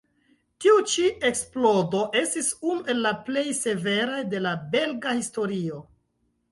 Tiu 0.63 0.77
ĉi 0.93 1.03
eksplodo 1.29 2.01
estis 2.23 2.49
unu 2.71 2.81
el 2.95 3.05
la 3.09 3.13
plej 3.29 3.47
severaj 3.61 4.27
de 4.35 4.43
la 4.49 4.59
belga 4.77 5.19
historio. 5.23 5.89